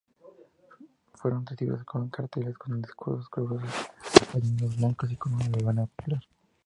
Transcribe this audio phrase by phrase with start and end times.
[1.13, 3.69] Fueron recibidos con carteles, con discursos calurosos,
[4.33, 6.23] pañuelos blancos y con una verbena popular.